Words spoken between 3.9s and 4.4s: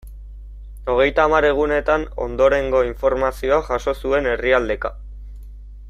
zuen